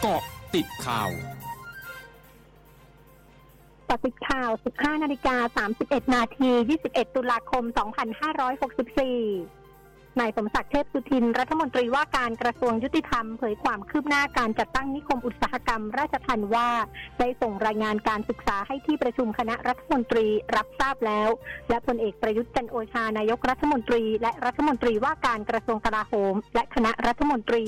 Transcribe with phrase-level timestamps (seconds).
[0.00, 0.22] เกาะ
[0.54, 1.10] ติดข่าว
[3.88, 6.50] กาะติดข่าว 15 นาฬิกา 31 นาที
[6.84, 9.57] 21 ตุลาคม 2564
[10.20, 16.68] นายสมศักดิ์เทพสุทิน รัฐมนตรีว่าการกระทรวงยุติธรรมเผยความคืบหน้าการจัดตั้งนิคมอุตสาหกรรม ราชทันว่า
[17.18, 20.26] ได้ส่งรายงานการศึกษาให้ที่ประชุมคณะรัฐมนตรี
[20.56, 21.28] รับทราบแล้ว
[21.68, 27.64] และพลเอกประยุทธ์จันโอชานายกรัฐมนตรี และรัฐมนตรีว่าการกระทรวงกลาโหม และคณะรัฐมนตรี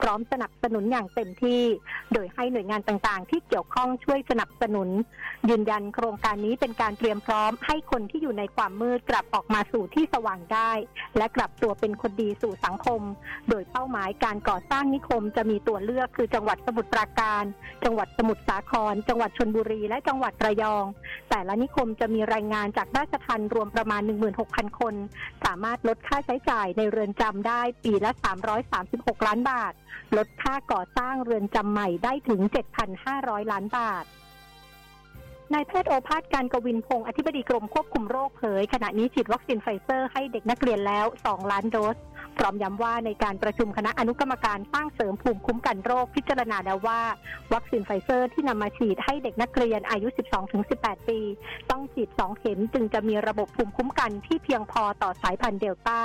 [0.00, 1.62] พร้อมสนับสนุนอย่างเต็มที่
[2.12, 4.88] โดยให้หน่วยงานต่างๆ ที่เกี่ยวข้องช่วยสนับสนุน
[5.50, 10.70] ยืนยันโครงการนี้เป็นการเตรียมพร้อม ให้คนที่อยู่ในความมืดกลับออกมาสู่ที่สว่างได้
[11.16, 13.00] และกลับตัวเป็นคนดีสู่สังคม
[13.48, 17.44] โดยเป้าหมายการก่อสร้างนิคมจะมีตัวเลือกคือจังหวัดสมุทรปราการ
[17.84, 20.84] จังหวัดสมุทรสาคร จังหวัดชนบุรี และจังหวัดระยอง
[21.30, 24.02] แต่ละนิคมจะมีรายงานจากราชทันรวมประมาณ
[24.40, 24.94] 16,000 คน
[25.44, 28.10] สามารถลดค่าใช้จ่ายในเรือนจำได้ปีละ
[28.68, 29.72] 336 ล้านบาท
[30.16, 32.40] ลดค่าก่อสร้างเรือนจำใหม่ได้ถึง
[32.96, 34.04] 7,500 ล้านบาท
[35.54, 41.96] นายแพทย์โอภาสการย์กวินพงศ์อธิบดีกรมควบคุมโรคเผย ขณะนี้ฉีดวัคซีนไฟเซอร์ให้เด็กนักเรียนแล้ว 2 ล้านโดส
[42.38, 47.00] พร้อมย้ำว่าในการประชุมคณะอนุกรรมการสร้างเสริมภูมิคุ้มกันโรคพิจารณาแล้วว่า
[47.52, 50.08] วัคซีนไฟเซอร์ที่นำมาฉีดให้เด็กนักเรียนอายุ
[50.58, 51.20] 12-18 ปี
[51.70, 56.00] ต้องฉีด 2 เข็มจึงจะมีระบบภูมิคุ้มกันที่เพียงพอต่อสายพันธุ์เดลต้า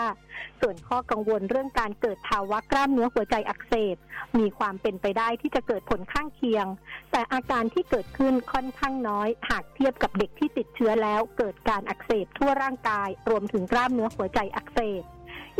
[0.61, 3.95] ส่วนข้อกังวลเรื่องการเกิดภาวะกล้ามเนื้อหัวใจอักเสบ
[4.39, 6.65] มีความเป็นไปได้ที่จะเกิดผลข้างเคียง
[7.11, 15.03] แต่อาการที่เกิดขึ้นค่อนข้างน้อย หากเทียบกับเด็กที่ติดเชื้อแล้ว เกิดการอักเสบทั่วร่างกาย รวมถึงกล้ามเนื้อหัวใจอักเสบ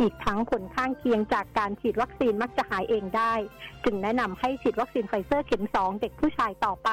[0.00, 3.32] อีกทั้งผลข้างเคียงจากการฉีดวัคซีนมักจะหายเองได้
[3.84, 6.90] จึงแนะนำให้ฉีดวัคซีนไฟเซอร์เข็ม 2 เด็กผู้ชายต่อไป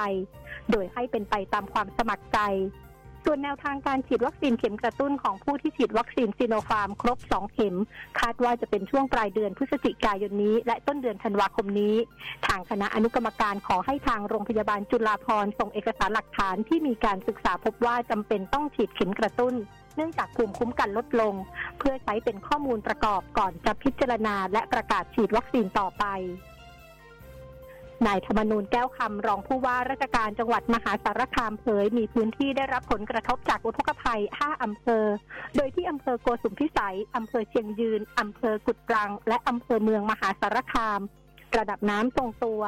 [0.72, 2.40] โดยให้เป็นไปตามความสมัครใจ
[3.28, 7.76] ส่วนแนวทางการฉีดวัคซีนเข็มกระตุ้นของผู้ที่ฉีดวัคซีนซีโนฟาร์ม ครบ 2 เข็ม
[8.20, 11.96] คาดว่าจะเป็นช่วงปลายเดือนพฤศจิกายนนี้ และต้นเดือนธันวาคมนี้
[12.48, 19.56] ทางคณะอนุกรรมการขอให้ทางโรงพยาบาลจุฬาภรณ์ส่งเอกสารหลักฐานที่มีการศึกษาพบว่าจำเป็นต้องฉีดเข็มกระตุ้น
[19.96, 21.34] เนื่องจากภูมิคุ้มกันลดลง
[21.80, 26.06] เพื่อใช้เป็นข้อมูลประกอบก่อนจะพิจารณาและประกาศฉีดวัคซีนต่อไป
[28.08, 35.06] นายธรรมนูญแก้วคำรองผู้ว่าราชการจังหวัดมหาสารคามเผย มีพื้นที่ได้รับผลกระทบจากอุทกภัย 5 อำเภอ
[35.56, 41.02] โดยที่อำเภอโกสุมพิสัย อำเภอเชียงยืน อำเภอกุดรัง และอำเภอเมืองมหาสารคาม
[41.58, 42.62] ระดับน้ำทรงตัว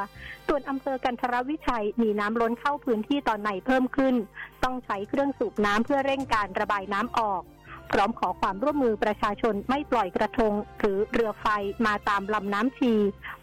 [0.48, 4.16] ส่วนอำเภอกันทรวิชัยมีน้ำล้นเข้าพื้นที่ตอนไหนเพิ่มขึ้น
[4.64, 7.44] ต้องใช้เครื่องสูบน้ำเพื่อเร่งการระบายน้ำออก
[7.92, 11.48] พร้อมขอความร่วมมือประชาชนไม่ปล่อยกระทง หรือเรือไฟ
[11.86, 12.94] มาตามลำน้ำชี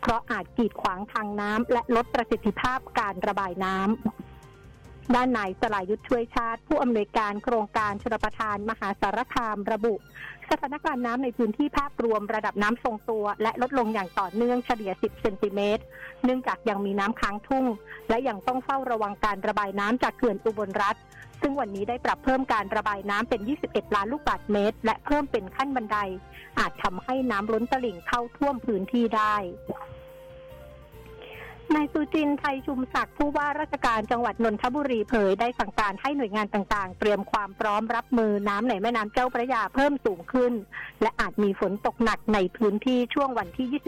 [0.00, 3.86] เพราะอาจกีดขวางทางน้ำและลดประสิทธิภาพการระบายน้ำ
[5.14, 9.94] ด้านนายสลายุทธช่วยชาติ ผู้อำนวยการโครงการชลประทานมหาสารคามระบุ
[10.50, 15.82] สถานการณ์น้ำในพื้นที่ภาพรวมระดับน้ำทรงตัว และลดลงอย่างต่อเนื่องเฉลี่ย 10 เซนติเมตร
[16.24, 17.64] เนื่องจากยังมีน้ำค้างทุ่ง
[18.08, 20.96] และยังต้องเฝ้าระวังการระบายน้ำจากเขื่อนอุบลรัฐ
[21.40, 25.98] ซึ่งวันนี้ได้ปรับเพิ่มการระบายน้ำเป็น 21 ล้านลูกบาศก์เมตร และเพิ่มเป็นขั้นบันได
[26.58, 29.36] อาจทำให้น้ำล้นตลิ่งเข้าท่วมพื้นที่ได้
[31.74, 40.52] นายสุจินไทยชุมศักดิ์ผู้ว่าราชการจังหวัดนนทบุรีเผยได้สั่งการให้หน่วยงานต่างๆ เตรียมความพร้อมรับมือน้ำในแม่น้ำเจ้าพระยาเพิ่มสูงขึ้น
[41.02, 43.82] และอาจมีฝนตกหนักในพื้นที่ช่วงวันที่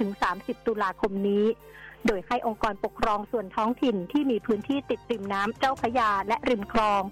[0.00, 1.44] 23-30 ตุลาคมนี้
[2.06, 7.02] โดยให้องค์กรปกครองส่วนท้องถิ่นที่มีพื้นที่ติดริมน้ำเจ้าพระยาและริมคลอง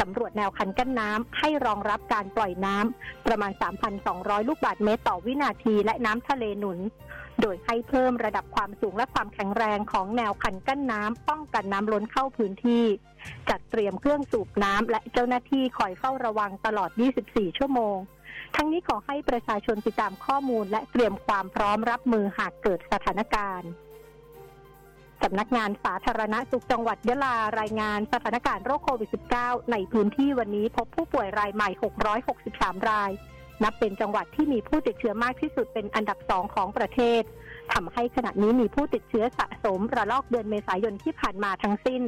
[0.00, 3.52] สำรวจแนวคันกั้นน้ำให้รองรับการปล่อยน้ำประมาณ
[4.00, 6.78] 3,200 ลูกบาศก์เมตรต่อวินาทีและน้ำทะเลหนุน
[7.40, 12.84] โดยให้เพิ่มระดับความสูงและความแข็งแรงของแนวคันกั้นน้ำป้องกันน้ำล้นเข้าพื้นที่
[13.50, 16.90] จัดเตรียมเครื่องสูบน้ำและเจ้าหน้าที่คอยเฝ้าระวังตลอด
[17.24, 17.96] 24 ชั่วโมง
[18.56, 23.70] ทั้งนี้ขอให้ประชาชนติดตามข้อมูลและเตรียมความพร้อมรับมือหากเกิดสถานการณ์
[25.22, 31.68] สำนักงานสาธารณสุขจังหวัดยะลารายงานสถานการณ์โรคโควิด -19 ในพื้นที่วันนี้พบผู้ป่วยรายใหม่
[32.28, 33.10] 663 ราย
[33.62, 37.22] นับเป็นจังหวัดที่มีผู้ติดเชื้อมากที่สุดเป็นอันดับสองของประเทศ
[37.72, 42.02] ทำให้ขณะนี้มีผู้ติดเชื้อสะสมระลอกเดือนเมษายนที่ผ่านมาทั้งสิ้น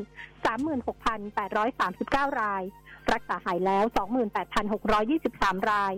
[2.36, 2.62] 36,839 ราย
[3.12, 3.84] รักษาหายแล้ว
[4.98, 5.92] 28,623 ราย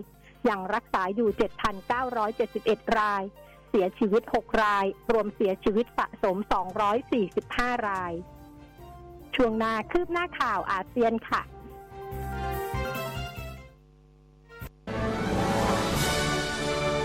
[0.49, 1.29] ยังรักษาอยู่
[2.33, 3.23] 7,971 ราย
[3.69, 6.37] เสียชีวิต 6 ราย รวมเสียชีวิตสะสม
[7.11, 8.13] 245 ราย
[9.35, 11.41] ช่วงหน้าคืบหน้าข่าวอาเซียนค่ะ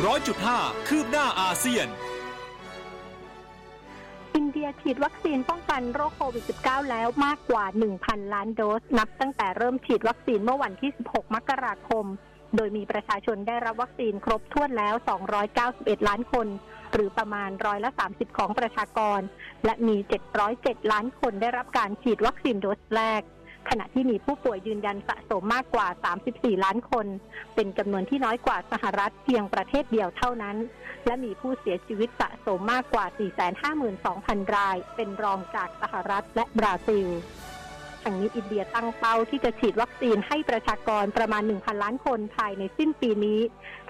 [0.06, 0.58] ร้อยจุดห้า
[0.88, 1.88] คืบหน้าอาเซียน
[4.34, 7.64] อินเดียฉีดวัคซีนป้องกันโรคโควิด -19 แล้วมากกว่า
[7.98, 12.04] 1,000 ล้านโดส นับตั้งแต่เริ่มฉีดวัคซีนเมื่อวันที่ 16 มกราคม
[12.56, 14.94] โดยมีประชาชนได้รับวัคซีนครบถ้วนแล้ว
[15.50, 16.46] 291 ล้านคน
[16.92, 19.20] หรือประมาณร้อยละ 30 ของประชากร
[19.64, 19.96] และมี
[20.44, 23.22] 707 ล้านคนได้รับการฉีดวัคซีนโดสแรก
[23.68, 25.86] ขณะที่มีผู้ป่วยยืนยันสะสมมากกว่า
[26.24, 27.06] 34 ล้านคน
[27.54, 30.56] เป็นจำนวนที่น้อยกว่าสหรัฐเพียงประเทศเดียวเท่านั้น
[31.06, 33.04] และมีผู้เสียชีวิตสะสมมากกว่า
[33.80, 37.08] 452,000 ราย เป็นรองจากสหรัฐและบราซิล
[38.02, 43.40] ทั้งนี้อินเดียตั้งเป้าที่จะฉีดวัคซีนให้ประชากรประมาณ 1,000 ล้านคนภายในสิ้นปีนี้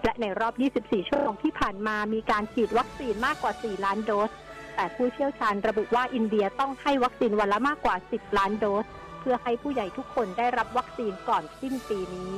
[0.04, 4.30] และในรอบ 24 ชั่วโมงที่ผ่านมามีการฉีดวัคซีนมากกว่า 4 ล้านโดส
[4.76, 8.86] แต่ผู้เชี่ยวชาญระบุว่าอินเดียต้องให้วัคซีนวันละมากกว่า 10 ล้านโดส
[9.20, 12.34] เพื่อให้ผู้ใหญ่ทุกคนได้รับวัคซีนก่อนสิ้นปีนี้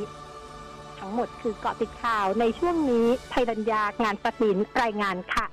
[0.98, 5.46] ทั้งหมดคือเกาะติดข่าวในช่วงนี้ไทยรัญญางานสตินรายงานค่ะ